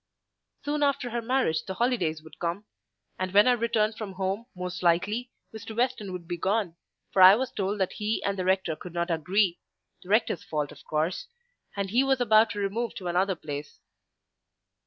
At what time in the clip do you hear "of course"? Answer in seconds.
10.71-11.27